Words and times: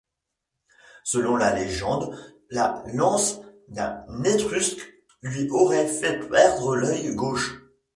Selon 1.03 1.35
la 1.37 1.53
légende, 1.53 2.17
la 2.49 2.81
lance 2.91 3.39
d'un 3.67 4.03
Étrusque 4.23 4.91
lui 5.21 5.47
aurait 5.51 5.85
fait 5.87 6.27
perdre 6.27 6.75
l'œil 6.75 7.13
gauche. 7.13 7.61